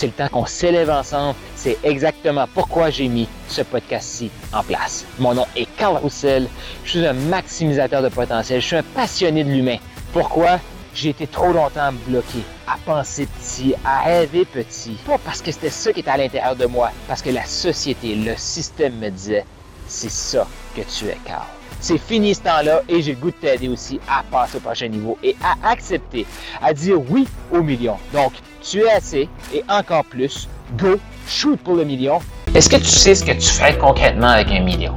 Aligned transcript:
C'est 0.00 0.06
le 0.06 0.12
temps 0.12 0.28
qu'on 0.28 0.46
s'élève 0.46 0.88
ensemble. 0.88 1.34
C'est 1.56 1.76
exactement 1.82 2.46
pourquoi 2.54 2.88
j'ai 2.88 3.06
mis 3.06 3.28
ce 3.48 3.60
podcast-ci 3.60 4.30
en 4.50 4.62
place. 4.62 5.04
Mon 5.18 5.34
nom 5.34 5.44
est 5.54 5.66
Carl 5.76 5.98
Roussel. 5.98 6.48
Je 6.84 6.90
suis 6.92 7.06
un 7.06 7.12
maximisateur 7.12 8.00
de 8.00 8.08
potentiel. 8.08 8.62
Je 8.62 8.66
suis 8.66 8.76
un 8.76 8.82
passionné 8.82 9.44
de 9.44 9.50
l'humain. 9.50 9.76
Pourquoi? 10.14 10.58
J'ai 10.94 11.10
été 11.10 11.26
trop 11.26 11.52
longtemps 11.52 11.92
bloqué 12.06 12.38
à 12.66 12.78
penser 12.82 13.26
petit, 13.26 13.74
à 13.84 14.00
rêver 14.00 14.46
petit. 14.46 14.96
Pas 15.04 15.18
parce 15.18 15.42
que 15.42 15.52
c'était 15.52 15.68
ça 15.68 15.92
qui 15.92 16.00
était 16.00 16.10
à 16.10 16.16
l'intérieur 16.16 16.56
de 16.56 16.64
moi, 16.64 16.92
parce 17.06 17.20
que 17.20 17.28
la 17.28 17.44
société, 17.44 18.14
le 18.14 18.36
système 18.38 18.94
me 19.00 19.10
disait, 19.10 19.44
c'est 19.86 20.10
ça 20.10 20.46
que 20.74 20.80
tu 20.80 21.08
es, 21.08 21.18
Carl. 21.26 21.44
C'est 21.80 21.98
fini 21.98 22.34
ce 22.34 22.40
temps-là 22.42 22.82
et 22.88 23.00
j'ai 23.02 23.12
le 23.12 23.18
goût 23.18 23.30
de 23.30 23.36
t'aider 23.36 23.68
aussi 23.68 24.00
à 24.08 24.22
passer 24.30 24.56
au 24.56 24.60
prochain 24.60 24.88
niveau 24.88 25.16
et 25.22 25.36
à 25.42 25.70
accepter, 25.70 26.26
à 26.62 26.72
dire 26.72 26.98
oui 27.10 27.26
au 27.52 27.62
million. 27.62 27.96
Donc, 28.12 28.32
tu 28.62 28.80
es 28.80 28.90
assez 28.90 29.28
et 29.54 29.62
encore 29.68 30.04
plus. 30.04 30.48
Go, 30.78 30.98
shoot 31.26 31.58
pour 31.60 31.74
le 31.74 31.84
million. 31.84 32.18
Est-ce 32.54 32.68
que 32.68 32.76
tu 32.76 32.84
sais 32.84 33.14
ce 33.14 33.24
que 33.24 33.32
tu 33.32 33.48
fais 33.48 33.76
concrètement 33.78 34.28
avec 34.28 34.50
un 34.50 34.60
million? 34.60 34.94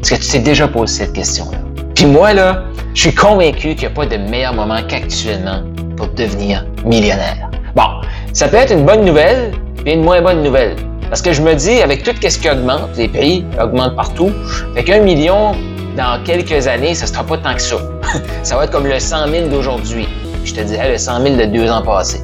Est-ce 0.00 0.14
que 0.14 0.20
tu 0.20 0.30
t'es 0.30 0.38
déjà 0.40 0.68
posé 0.68 1.04
cette 1.04 1.12
question-là? 1.14 1.58
Puis 1.94 2.06
moi, 2.06 2.32
là, 2.34 2.64
je 2.94 3.02
suis 3.02 3.14
convaincu 3.14 3.74
qu'il 3.74 3.80
n'y 3.80 3.86
a 3.86 3.90
pas 3.90 4.06
de 4.06 4.16
meilleur 4.16 4.54
moment 4.54 4.80
qu'actuellement 4.86 5.62
pour 5.96 6.08
devenir 6.08 6.66
millionnaire. 6.84 7.50
Bon, 7.74 7.88
ça 8.32 8.48
peut 8.48 8.56
être 8.56 8.72
une 8.72 8.84
bonne 8.84 9.04
nouvelle 9.04 9.52
et 9.84 9.94
une 9.94 10.02
moins 10.02 10.20
bonne 10.20 10.42
nouvelle. 10.42 10.76
Parce 11.08 11.22
que 11.22 11.32
je 11.32 11.40
me 11.40 11.54
dis, 11.54 11.80
avec 11.80 12.02
tout 12.02 12.12
ce 12.20 12.38
qui 12.38 12.50
augmente, 12.50 12.96
les 12.96 13.08
prix 13.08 13.44
augmentent 13.60 13.96
partout, 13.96 14.30
fait 14.74 14.84
qu'un 14.84 15.00
million, 15.00 15.52
dans 15.96 16.22
quelques 16.24 16.66
années, 16.66 16.94
ça 16.94 17.06
ne 17.06 17.10
sera 17.10 17.24
pas 17.24 17.38
tant 17.38 17.54
que 17.54 17.62
ça. 17.62 17.76
ça 18.42 18.56
va 18.56 18.64
être 18.64 18.70
comme 18.70 18.86
le 18.86 18.98
100 18.98 19.28
000 19.28 19.48
d'aujourd'hui. 19.48 20.06
Je 20.44 20.54
te 20.54 20.60
dirais 20.60 20.92
le 20.92 20.98
100 20.98 21.22
000 21.22 21.36
de 21.36 21.44
deux 21.46 21.70
ans 21.70 21.82
passés. 21.82 22.22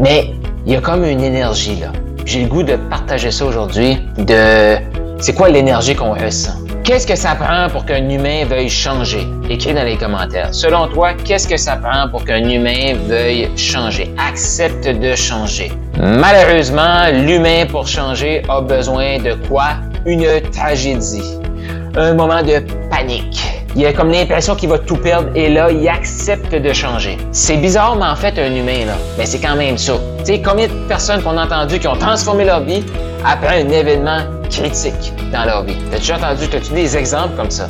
Mais 0.00 0.32
il 0.66 0.72
y 0.72 0.76
a 0.76 0.80
comme 0.80 1.04
une 1.04 1.22
énergie 1.22 1.76
là. 1.76 1.92
J'ai 2.24 2.42
le 2.42 2.48
goût 2.48 2.64
de 2.64 2.74
partager 2.74 3.30
ça 3.30 3.44
aujourd'hui, 3.44 3.98
de 4.18 4.76
c'est 5.20 5.32
quoi 5.32 5.48
l'énergie 5.48 5.94
qu'on 5.94 6.12
ressent? 6.12 6.58
Qu'est-ce 6.82 7.06
que 7.06 7.16
ça 7.16 7.34
prend 7.34 7.68
pour 7.70 7.84
qu'un 7.84 8.08
humain 8.08 8.44
veuille 8.44 8.68
changer? 8.68 9.26
Écris 9.48 9.74
dans 9.74 9.84
les 9.84 9.96
commentaires. 9.96 10.52
Selon 10.52 10.88
toi, 10.88 11.14
qu'est-ce 11.14 11.48
que 11.48 11.56
ça 11.56 11.76
prend 11.76 12.08
pour 12.08 12.24
qu'un 12.24 12.48
humain 12.48 12.94
veuille 13.08 13.48
changer? 13.56 14.12
Accepte 14.18 14.86
de 14.86 15.14
changer. 15.14 15.72
Malheureusement, 15.98 17.08
l'humain 17.12 17.66
pour 17.66 17.86
changer 17.86 18.42
a 18.48 18.60
besoin 18.60 19.18
de 19.18 19.34
quoi? 19.48 19.76
Une 20.04 20.40
tragédie. 20.52 21.38
Un 21.98 22.12
moment 22.12 22.42
de 22.42 22.58
panique. 22.90 23.40
Il 23.74 23.86
a 23.86 23.92
comme 23.94 24.10
l'impression 24.10 24.54
qu'il 24.54 24.68
va 24.68 24.78
tout 24.78 24.98
perdre 24.98 25.30
et 25.34 25.48
là, 25.48 25.70
il 25.70 25.88
accepte 25.88 26.54
de 26.54 26.72
changer. 26.74 27.16
C'est 27.32 27.56
bizarre, 27.56 27.96
mais 27.96 28.04
en 28.04 28.14
fait, 28.16 28.38
un 28.38 28.54
humain, 28.54 28.84
là, 28.86 28.96
mais 29.16 29.24
c'est 29.24 29.38
quand 29.38 29.56
même 29.56 29.78
ça. 29.78 29.94
Tu 30.18 30.26
sais, 30.26 30.42
combien 30.42 30.66
de 30.66 30.72
personnes 30.88 31.22
qu'on 31.22 31.38
a 31.38 31.46
entendu 31.46 31.78
qui 31.78 31.88
ont 31.88 31.96
transformé 31.96 32.44
leur 32.44 32.60
vie 32.64 32.84
après 33.24 33.62
un 33.62 33.68
événement 33.70 34.18
critique 34.50 35.14
dans 35.32 35.46
leur 35.46 35.64
vie? 35.64 35.76
T'as 35.90 35.96
déjà 35.96 36.16
entendu, 36.16 36.44
as-tu 36.54 36.72
des 36.74 36.96
exemples 36.98 37.34
comme 37.34 37.50
ça? 37.50 37.66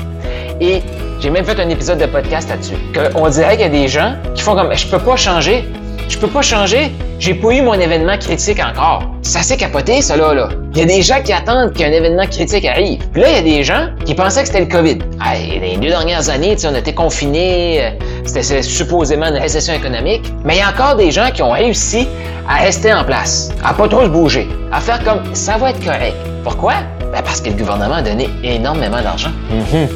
Et 0.61 0.83
j'ai 1.21 1.31
même 1.31 1.45
fait 1.45 1.61
un 1.61 1.69
épisode 1.69 1.99
de 1.99 2.07
podcast 2.07 2.49
là-dessus. 2.49 2.75
On 3.15 3.29
dirait 3.29 3.53
qu'il 3.53 3.67
y 3.67 3.69
a 3.69 3.69
des 3.69 3.87
gens 3.87 4.15
qui 4.35 4.43
font 4.43 4.57
comme, 4.57 4.75
je 4.75 4.89
peux 4.89 4.99
pas 4.99 5.15
changer, 5.15 5.69
je 6.09 6.19
peux 6.19 6.29
pas 6.29 6.43
changer, 6.43 6.91
j'ai 7.19 7.35
pas 7.35 7.51
eu 7.53 7.63
mon 7.63 7.75
événement 7.75 8.19
critique 8.19 8.61
encore. 8.61 9.11
C'est 9.23 9.39
assez 9.39 9.57
capoté, 9.57 10.03
ça 10.03 10.17
là, 10.17 10.35
là. 10.35 10.49
Il 10.73 10.79
y 10.79 10.83
a 10.83 10.85
des 10.85 11.03
gens 11.03 11.23
qui 11.23 11.33
attendent 11.33 11.73
qu'un 11.73 11.91
événement 11.91 12.27
critique 12.27 12.65
arrive. 12.65 12.99
Puis 13.13 13.23
là, 13.23 13.31
il 13.31 13.37
y 13.37 13.39
a 13.39 13.57
des 13.57 13.65
gens 13.65 13.89
qui 14.05 14.15
pensaient 14.15 14.43
que 14.43 14.49
c'était 14.49 14.61
le 14.61 14.67
COVID. 14.67 14.99
Hey, 15.25 15.59
les 15.59 15.77
deux 15.77 15.89
dernières 15.89 16.29
années, 16.29 16.57
on 16.65 16.75
était 16.75 16.93
confinés, 16.93 17.81
euh, 17.83 17.91
c'était 18.25 18.63
supposément 18.63 19.27
une 19.27 19.39
récession 19.39 19.75
économique. 19.75 20.31
Mais 20.45 20.57
il 20.57 20.59
y 20.59 20.63
a 20.63 20.69
encore 20.69 20.97
des 20.97 21.11
gens 21.11 21.31
qui 21.33 21.43
ont 21.43 21.53
réussi 21.53 22.07
à 22.49 22.57
rester 22.57 22.93
en 22.93 23.05
place, 23.05 23.51
à 23.65 23.73
pas 23.73 23.89
trop 23.89 24.03
se 24.03 24.09
bouger, 24.09 24.47
à 24.71 24.81
faire 24.81 25.03
comme 25.03 25.35
ça 25.35 25.57
va 25.57 25.71
être 25.71 25.85
correct. 25.85 26.17
Pourquoi? 26.45 26.75
Ben 27.13 27.23
parce 27.23 27.41
que 27.41 27.51
le 27.51 27.57
gouvernement 27.57 27.97
a 27.97 28.03
donné 28.03 28.29
énormément 28.45 29.03
d'argent. 29.03 29.31
Mm-hmm. 29.51 29.89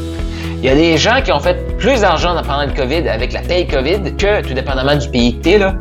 Il 0.63 0.65
y 0.65 0.69
a 0.69 0.75
des 0.75 0.99
gens 0.99 1.23
qui 1.25 1.33
ont 1.33 1.41
fait 1.41 1.77
plus 1.79 2.01
d'argent 2.01 2.35
pendant 2.47 2.65
le 2.65 2.73
COVID 2.73 3.09
avec 3.09 3.33
la 3.33 3.41
paye 3.41 3.67
COVID 3.67 4.17
que, 4.19 4.43
tout 4.47 4.53
dépendamment 4.53 4.97
du 4.97 5.09
pays 5.09 5.39
que 5.39 5.49
tu 5.49 5.59
là, 5.59 5.75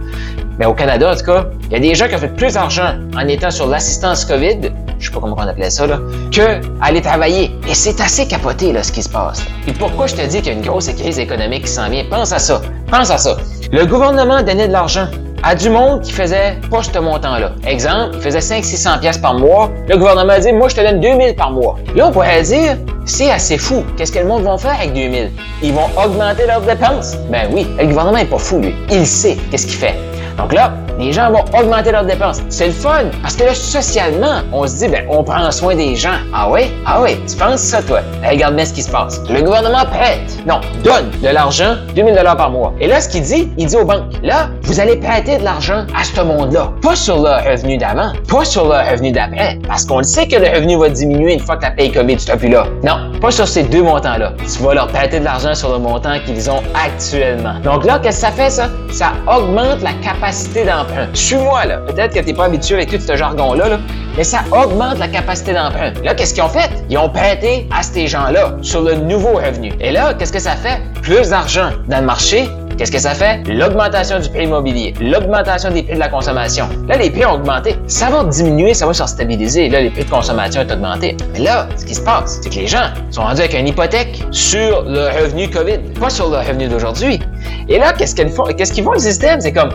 mais 0.60 0.66
au 0.66 0.74
Canada, 0.74 1.12
en 1.12 1.16
tout 1.16 1.26
cas, 1.26 1.46
il 1.68 1.72
y 1.72 1.76
a 1.78 1.80
des 1.80 1.96
gens 1.96 2.08
qui 2.10 2.16
ont 2.16 2.20
fait 2.20 2.36
plus 2.36 2.54
d'argent 2.56 2.96
en 3.16 3.28
étant 3.30 3.50
sur 3.50 3.68
l'assistance 3.68 4.26
COVID, 4.26 4.60
je 5.00 5.06
sais 5.06 5.14
pas 5.14 5.22
comment 5.22 5.38
on 5.38 5.48
appelait 5.48 5.70
ça, 5.70 5.88
là, 5.88 6.00
que 6.34 6.60
aller 6.82 7.02
travailler. 7.02 7.56
Et 7.70 7.74
c'est 7.74 8.02
assez 8.02 8.28
capoté, 8.28 8.74
là, 8.74 8.84
ce 8.84 8.92
qui 8.92 9.02
se 9.02 9.10
passe. 9.10 9.42
Et 9.68 9.72
pourquoi 9.72 10.08
je 10.08 10.16
te 10.16 10.22
dis 10.28 10.42
qu'il 10.42 10.48
y 10.48 10.56
a 10.56 10.60
une 10.60 10.66
grosse 10.66 10.90
crise 10.90 11.18
économique 11.18 11.64
qui 11.64 11.72
s'en 11.72 11.90
vient? 11.90 12.04
Pense 12.10 12.34
à 12.34 12.40
ça. 12.40 12.62
Pense 12.92 13.10
à 13.10 13.18
ça. 13.18 13.38
Le 13.72 13.86
gouvernement 13.86 14.44
donnait 14.44 14.68
de 14.68 14.74
l'argent 14.74 15.08
à 15.44 15.56
du 15.56 15.70
monde 15.70 16.02
qui 16.02 16.12
faisait 16.12 16.58
pas 16.70 16.84
ce 16.84 17.00
montant-là. 17.00 17.52
Exemple, 17.66 18.16
il 18.16 18.22
faisait 18.22 18.40
500-600 18.40 19.00
pièces 19.00 19.18
par 19.18 19.36
mois. 19.36 19.72
Le 19.88 19.96
gouvernement 19.96 20.34
a 20.34 20.40
dit, 20.40 20.52
moi, 20.52 20.68
je 20.68 20.76
te 20.76 20.82
donne 20.82 21.00
2000 21.00 21.36
par 21.36 21.52
mois. 21.52 21.78
Là, 21.96 22.08
on 22.08 22.12
pourrait 22.12 22.42
dire, 22.44 22.76
c'est 23.06 23.32
assez 23.32 23.58
fou. 23.58 23.86
Qu'est-ce 23.96 24.12
que 24.12 24.20
le 24.20 24.26
monde 24.26 24.44
va 24.44 24.58
faire 24.58 24.76
avec 24.78 24.94
2000? 24.94 25.32
Ils 25.64 25.74
vont 25.74 25.88
augmenter 26.04 26.46
leurs 26.46 26.62
dépenses? 26.62 27.16
Ben 27.32 27.48
oui, 27.54 27.66
le 27.80 27.86
gouvernement 27.86 28.18
est 28.18 28.26
pas 28.26 28.38
fou, 28.38 28.60
lui. 28.60 28.76
Il 28.92 29.06
sait 29.08 29.38
qu'est-ce 29.50 29.68
qu'il 29.68 29.78
fait. 29.78 30.09
Donc 30.40 30.54
là, 30.54 30.72
les 31.00 31.14
gens 31.14 31.32
vont 31.32 31.44
augmenter 31.58 31.92
leurs 31.92 32.06
dépenses. 32.06 32.42
C'est 32.50 32.68
le 32.68 32.74
fun, 32.74 33.06
parce 33.22 33.36
que 33.36 33.46
là, 33.46 33.54
socialement, 33.54 34.42
on 34.52 34.68
se 34.68 34.76
dit, 34.80 34.88
ben, 34.90 35.06
on 35.10 35.24
prend 35.24 35.50
soin 35.52 35.76
des 35.76 35.96
gens. 35.96 36.18
Ah 36.34 36.50
oui? 36.52 36.72
Ah 36.86 37.02
oui, 37.02 37.18
tu 37.28 37.36
penses 37.38 37.62
ça, 37.62 37.82
toi? 37.82 38.02
regarde 38.30 38.56
bien 38.56 38.66
ce 38.66 38.74
qui 38.74 38.84
se 38.84 38.92
passe. 38.92 39.22
Le 39.30 39.42
gouvernement 39.42 39.86
prête. 39.86 40.38
Non, 40.46 40.60
donne 40.84 41.10
de 41.24 41.30
l'argent, 41.30 41.76
2000 41.96 42.14
dollars 42.16 42.38
par 42.38 42.52
mois. 42.52 42.74
Et 42.80 42.88
là, 42.88 43.00
ce 43.02 43.10
qu'il 43.10 43.22
dit, 43.22 43.52
il 43.58 43.66
dit 43.68 43.76
aux 43.76 43.86
banques, 43.86 44.14
là, 44.22 44.50
vous 44.64 44.80
allez 44.80 44.98
prêter 44.98 45.38
de 45.38 45.44
l'argent 45.44 45.86
à 45.96 46.04
ce 46.04 46.22
monde-là. 46.22 46.72
Pas 46.82 46.96
sur 46.96 47.18
le 47.18 47.50
revenu 47.50 47.78
d'avant, 47.78 48.12
pas 48.28 48.44
sur 48.44 48.66
le 48.66 48.92
revenu 48.92 49.12
d'après, 49.12 49.58
parce 49.68 49.86
qu'on 49.86 50.00
le 50.00 50.04
sait 50.04 50.28
que 50.28 50.36
le 50.36 50.48
revenu 50.50 50.78
va 50.78 50.90
diminuer 50.90 51.34
une 51.34 51.40
fois 51.40 51.56
que 51.56 51.64
la 51.64 51.72
paye 51.72 51.92
COVID 51.92 52.20
sera 52.20 52.38
plus 52.38 52.50
là. 52.50 52.66
Non, 52.84 53.12
pas 53.22 53.32
sur 53.32 53.48
ces 53.48 53.64
deux 53.64 53.84
montants-là. 53.84 54.34
Tu 54.40 54.62
vas 54.64 54.74
leur 54.74 54.88
prêter 54.88 55.20
de 55.20 55.26
l'argent 55.26 55.54
sur 55.56 55.72
le 55.72 55.80
montant 55.80 56.20
qu'ils 56.26 56.52
ont 56.52 56.62
actuellement. 56.86 57.56
Donc 57.64 57.86
là, 57.86 58.00
qu'est-ce 58.00 58.22
que 58.22 58.28
ça 58.28 58.32
fait, 58.32 58.50
ça? 58.50 58.68
Ça 58.92 59.12
augmente 59.28 59.82
la 59.82 59.94
capacité 60.04 60.66
Suis-moi, 61.14 61.66
là. 61.66 61.78
Peut-être 61.78 62.14
que 62.14 62.20
tu 62.20 62.26
n'es 62.26 62.34
pas 62.34 62.46
habitué 62.46 62.76
avec 62.76 62.90
tout 62.90 63.00
ce 63.00 63.16
jargon-là, 63.16 63.70
là, 63.70 63.80
mais 64.18 64.24
ça 64.24 64.40
augmente 64.52 64.98
la 64.98 65.08
capacité 65.08 65.54
d'emprunt. 65.54 65.94
Là, 66.04 66.14
qu'est-ce 66.16 66.34
qu'ils 66.34 66.44
ont 66.44 66.50
fait? 66.50 66.70
Ils 66.90 66.98
ont 66.98 67.10
prêté 67.10 67.68
à 67.76 67.84
ces 67.84 68.08
gens-là 68.08 68.58
sur 68.62 68.82
le 68.82 68.96
nouveau 68.96 69.34
revenu. 69.38 69.72
Et 69.80 69.92
là, 69.92 70.14
qu'est-ce 70.14 70.34
que 70.34 70.40
ça 70.40 70.52
fait? 70.52 70.82
Plus 71.02 71.30
d'argent 71.30 71.70
dans 71.88 72.00
le 72.00 72.06
marché, 72.06 72.50
Qu'est-ce 72.80 72.94
que 72.94 73.00
ça 73.00 73.14
fait? 73.14 73.42
L'augmentation 73.46 74.20
du 74.22 74.30
prix 74.30 74.46
immobilier, 74.46 74.94
l'augmentation 75.02 75.70
des 75.70 75.84
prix 75.84 75.96
de 75.96 76.00
la 76.00 76.08
consommation. 76.08 76.70
Là, 76.88 76.96
les 76.96 77.10
prix 77.10 77.26
ont 77.26 77.34
augmenté. 77.34 77.76
Ça 77.88 78.10
va 78.10 78.24
diminuer, 78.24 78.74
ça 78.74 78.86
va 78.88 78.94
se 78.94 79.06
stabiliser. 79.06 79.68
Là, 79.68 79.82
les 79.82 79.90
prix 79.90 80.06
de 80.06 80.10
consommation 80.10 80.62
ont 80.62 80.74
augmenté. 80.74 81.18
Mais 81.34 81.40
là, 81.40 81.68
ce 81.76 81.84
qui 81.84 81.94
se 81.94 82.00
passe, 82.00 82.40
c'est 82.42 82.50
que 82.50 82.56
les 82.56 82.68
gens 82.68 82.86
sont 83.12 83.24
rendus 83.24 83.42
avec 83.42 83.54
une 83.54 83.68
hypothèque 83.68 84.24
sur 84.32 84.84
le 84.84 85.08
revenu 85.22 85.50
COVID, 85.50 85.80
pas 86.00 86.10
sur 86.10 86.30
le 86.30 86.38
revenu 86.38 86.70
d'aujourd'hui. 86.70 87.20
Et 87.68 87.80
là, 87.80 87.92
qu'est-ce 87.92 88.16
qu'ils 88.16 88.30
font? 88.30 88.46
Qu'est-ce 88.46 88.72
qu'ils 88.72 88.86
font 88.86 88.94
le 88.94 89.00
système? 89.00 89.42
C'est 89.42 89.52
comme, 89.52 89.72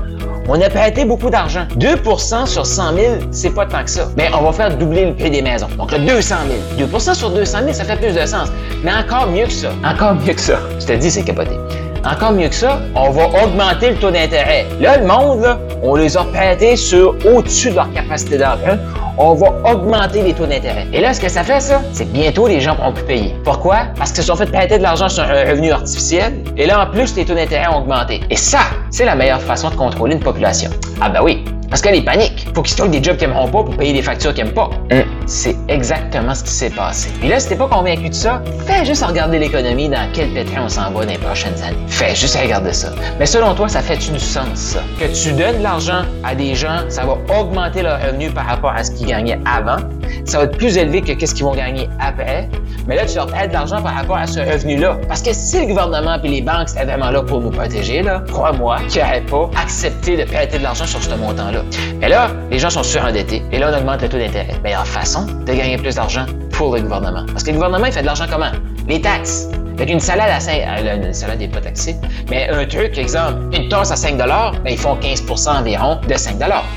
on 0.48 0.58
a 0.62 0.70
prêté 0.70 1.04
beaucoup 1.04 1.28
d'argent. 1.28 1.66
2% 1.76 2.46
sur 2.46 2.64
100 2.64 2.94
000, 2.94 3.14
c'est 3.32 3.50
pas 3.50 3.66
tant 3.66 3.84
que 3.84 3.90
ça. 3.90 4.08
Mais 4.16 4.30
on 4.32 4.44
va 4.44 4.52
faire 4.52 4.74
doubler 4.78 5.04
le 5.04 5.14
prix 5.14 5.30
des 5.30 5.42
maisons. 5.42 5.68
Donc, 5.76 5.92
le 5.92 5.98
200 5.98 6.36
000. 6.78 6.88
2% 6.90 7.14
sur 7.14 7.28
200 7.28 7.58
000, 7.64 7.72
ça 7.74 7.84
fait 7.84 7.96
plus 7.96 8.14
de 8.14 8.24
sens. 8.24 8.48
Mais 8.82 8.92
encore 8.94 9.26
mieux 9.26 9.44
que 9.44 9.52
ça. 9.52 9.72
Encore 9.84 10.14
mieux 10.14 10.32
que 10.32 10.40
ça. 10.40 10.58
Je 10.80 10.86
te 10.86 10.92
dis, 10.94 11.10
c'est 11.10 11.22
capoté. 11.22 11.58
Encore 12.06 12.32
mieux 12.32 12.48
que 12.48 12.54
ça, 12.54 12.80
on 12.94 13.10
va 13.10 13.28
augmenter 13.42 13.90
le 13.90 13.96
taux 13.96 14.10
d'intérêt. 14.10 14.66
Là, 14.78 14.98
le 14.98 15.06
monde, 15.06 15.58
on 15.82 15.94
les 15.94 16.18
a 16.18 16.24
prêtés 16.24 16.76
sur 16.76 17.16
au-dessus 17.24 17.70
de 17.70 17.76
leur 17.76 17.90
capacité 17.94 18.36
d'emprunt. 18.36 18.78
On 19.16 19.32
va 19.32 19.54
augmenter 19.72 20.22
les 20.22 20.34
taux 20.34 20.44
d'intérêt. 20.44 20.86
Et 20.92 21.00
là, 21.00 21.14
ce 21.14 21.20
que 21.20 21.30
ça 21.30 21.42
fait, 21.42 21.60
ça, 21.60 21.80
c'est 21.92 22.04
que 22.04 22.10
bientôt, 22.10 22.46
les 22.46 22.60
gens 22.60 22.74
pourront 22.74 22.92
plus 22.92 23.04
payer. 23.04 23.34
Pourquoi? 23.42 23.86
Parce 23.96 24.12
qu'ils 24.12 24.22
se 24.22 24.28
sont 24.28 24.36
fait 24.36 24.50
prêter 24.50 24.76
de 24.76 24.82
l'argent 24.82 25.08
sur 25.08 25.22
un 25.22 25.44
revenu 25.48 25.72
artificiel. 25.72 26.44
Et 26.58 26.66
là, 26.66 26.86
en 26.86 26.90
plus, 26.90 27.16
les 27.16 27.24
taux 27.24 27.34
d'intérêt 27.34 27.68
ont 27.68 27.78
augmenté. 27.78 28.20
Et 28.28 28.36
ça, 28.36 28.60
c'est 28.90 29.06
la 29.06 29.14
meilleure 29.14 29.40
façon 29.40 29.70
de 29.70 29.74
contrôler 29.76 30.14
une 30.14 30.22
population. 30.22 30.70
Ah 31.00 31.08
ben 31.08 31.20
oui, 31.22 31.42
parce 31.68 31.82
qu'elle 31.82 31.96
est 31.96 32.04
panique. 32.04 32.46
Faut 32.54 32.62
qu'ils 32.62 32.72
se 32.72 32.76
trouvent 32.76 32.90
des 32.90 33.02
jobs 33.02 33.16
qu'ils 33.16 33.28
n'aimeront 33.28 33.48
pas 33.48 33.64
pour 33.64 33.76
payer 33.76 33.92
des 33.92 34.02
factures 34.02 34.34
qu'ils 34.34 34.44
n'aiment 34.44 34.54
pas. 34.54 34.70
Hum. 34.92 35.04
C'est 35.26 35.56
exactement 35.68 36.34
ce 36.34 36.44
qui 36.44 36.50
s'est 36.50 36.70
passé. 36.70 37.10
Puis 37.18 37.28
là, 37.28 37.40
si 37.40 37.48
t'es 37.48 37.56
pas 37.56 37.68
convaincu 37.68 38.10
de 38.10 38.14
ça, 38.14 38.42
fais 38.66 38.84
juste 38.84 39.04
regarder 39.04 39.38
l'économie 39.38 39.88
dans 39.88 40.06
quel 40.12 40.28
pétrin 40.30 40.64
on 40.64 40.68
s'en 40.68 40.90
va 40.90 41.04
dans 41.04 41.12
les 41.12 41.18
prochaines 41.18 41.60
années. 41.62 41.76
Fais 41.88 42.14
juste 42.14 42.36
regarder 42.36 42.72
ça. 42.72 42.92
Mais 43.18 43.26
selon 43.26 43.54
toi, 43.54 43.68
ça 43.68 43.80
fait-tu 43.80 44.10
du 44.10 44.20
sens, 44.20 44.46
ça? 44.54 44.80
Que 45.00 45.06
tu 45.06 45.32
donnes 45.32 45.58
de 45.58 45.62
l'argent 45.62 46.02
à 46.22 46.34
des 46.34 46.54
gens, 46.54 46.80
ça 46.88 47.04
va 47.04 47.16
augmenter 47.40 47.82
leur 47.82 48.00
revenu 48.00 48.30
par 48.30 48.46
rapport 48.46 48.72
à 48.72 48.84
ce 48.84 48.90
qu'ils 48.90 49.06
gagnaient 49.06 49.40
avant. 49.44 49.78
Ça 50.24 50.38
va 50.38 50.44
être 50.44 50.56
plus 50.56 50.76
élevé 50.76 51.00
que 51.00 51.12
qu'est-ce 51.12 51.34
qu'ils 51.34 51.44
vont 51.44 51.54
gagner 51.54 51.88
après. 51.98 52.48
Mais 52.86 52.96
là, 52.96 53.06
tu 53.06 53.16
leur 53.16 53.26
paies 53.26 53.48
de 53.48 53.52
l'argent 53.52 53.80
par 53.82 53.94
rapport 53.94 54.16
à 54.16 54.26
ce 54.26 54.40
revenu-là. 54.40 54.98
Parce 55.08 55.22
que 55.22 55.32
si 55.32 55.60
le 55.60 55.66
gouvernement 55.66 56.20
et 56.22 56.28
les 56.28 56.42
banques 56.42 56.70
étaient 56.70 56.84
vraiment 56.84 57.10
là 57.10 57.22
pour 57.22 57.40
nous 57.40 57.50
protéger, 57.50 58.02
là, 58.02 58.22
crois-moi, 58.28 58.78
qu'ils 58.88 59.02
n'auraient 59.02 59.22
pas 59.22 59.50
accepté 59.60 60.16
de 60.16 60.24
prêter 60.24 60.58
de 60.58 60.62
l'argent 60.62 60.86
sur 60.86 61.02
ce 61.02 61.14
montant-là. 61.14 61.62
Mais 62.00 62.08
là, 62.08 62.28
les 62.50 62.58
gens 62.58 62.70
sont 62.70 62.82
surendettés 62.82 63.42
et 63.52 63.58
là, 63.58 63.70
on 63.72 63.78
augmente 63.78 64.02
le 64.02 64.08
taux 64.08 64.18
d'intérêt. 64.18 64.54
Meilleure 64.62 64.86
façon 64.86 65.26
de 65.26 65.52
gagner 65.52 65.78
plus 65.78 65.94
d'argent 65.94 66.26
pour 66.52 66.74
le 66.74 66.82
gouvernement. 66.82 67.24
Parce 67.28 67.42
que 67.42 67.50
le 67.50 67.56
gouvernement, 67.56 67.86
il 67.86 67.92
fait 67.92 68.02
de 68.02 68.06
l'argent 68.06 68.26
comment? 68.30 68.52
Les 68.86 69.00
taxes. 69.00 69.48
Fait 69.76 69.90
une 69.90 70.00
salade 70.00 70.30
à 70.30 70.40
5 70.40 70.52
euh, 70.54 70.96
une 70.96 71.12
salade 71.12 71.40
n'est 71.40 71.48
pas 71.48 71.60
taxée, 71.60 71.96
mais 72.30 72.48
un 72.48 72.64
truc, 72.64 72.96
exemple, 72.96 73.34
une 73.52 73.68
tasse 73.68 73.90
à 73.90 73.96
5 73.96 74.16
ben, 74.16 74.28
ils 74.66 74.78
font 74.78 74.96
15% 74.96 75.58
environ 75.58 75.98
de 76.08 76.14
5 76.14 76.36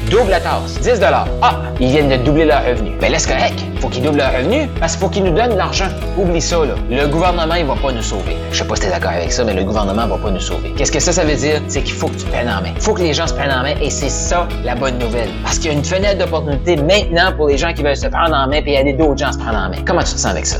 Double 0.10 0.32
la 0.32 0.40
tasse, 0.40 0.80
10 0.82 1.00
Ah, 1.42 1.62
ils 1.80 1.90
viennent 1.90 2.10
de 2.10 2.18
doubler 2.18 2.46
leur 2.46 2.66
revenu. 2.66 2.92
Ben 3.00 3.14
c'est 3.18 3.32
correct. 3.32 3.60
Faut 3.80 3.90
qu'ils 3.90 4.04
doublent 4.04 4.18
leur 4.18 4.34
revenu 4.34 4.68
parce 4.80 4.94
qu'il 4.94 5.02
faut 5.02 5.10
qu'ils 5.10 5.24
nous 5.24 5.32
donnent 5.34 5.52
de 5.52 5.58
l'argent. 5.58 5.88
Oublie 6.18 6.42
ça, 6.42 6.58
là. 6.58 6.74
Le 6.90 7.08
gouvernement, 7.08 7.56
il 7.56 7.66
va 7.66 7.76
pas 7.76 7.92
nous 7.92 8.02
sauver. 8.02 8.36
Je 8.52 8.58
sais 8.58 8.66
pas 8.66 8.76
si 8.76 8.82
t'es 8.82 8.90
d'accord 8.90 9.12
avec 9.12 9.32
ça, 9.32 9.44
mais 9.44 9.54
le 9.54 9.64
gouvernement 9.64 10.08
va 10.08 10.18
pas 10.18 10.32
nous 10.32 10.40
sauver. 10.40 10.74
Qu'est-ce 10.76 10.92
que 10.92 11.00
ça, 11.00 11.12
ça 11.14 11.24
veut 11.24 11.36
dire? 11.36 11.62
C'est 11.68 11.84
qu'il 11.84 11.94
faut 11.94 12.08
que 12.08 12.18
tu 12.18 12.26
prennes 12.26 12.50
en 12.50 12.62
main. 12.62 12.74
Faut 12.80 12.94
que 12.94 13.02
les 13.02 13.14
gens 13.14 13.28
se 13.28 13.34
prennent 13.34 13.52
en 13.52 13.62
main 13.62 13.76
et 13.82 13.90
c'est 13.90 14.10
ça 14.10 14.48
la 14.64 14.76
bonne 14.76 14.98
nouvelle. 14.98 15.30
Parce 15.44 15.60
qu'il 15.60 15.72
y 15.72 15.74
a 15.74 15.78
une 15.78 15.86
fenêtre 15.86 16.18
d'opportunité 16.18 16.76
maintenant 16.78 17.32
pour 17.36 17.48
les 17.48 17.58
gens 17.58 17.74
qui 17.74 17.84
veulent 17.84 17.96
se 17.96 18.08
prendre 18.08 18.36
en 18.36 18.48
main 18.48 18.62
puis 18.62 18.74
il 18.74 18.88
y 18.88 18.90
a 18.90 18.94
d'autres 18.94 19.18
gens 19.18 19.30
à 19.30 19.34
se 19.34 19.38
prendre 19.38 19.58
en 19.58 19.70
main. 19.70 19.78
Comment 19.86 20.04
tu 20.04 20.14
te 20.14 20.20
sens 20.20 20.26
avec 20.28 20.46
ça? 20.46 20.60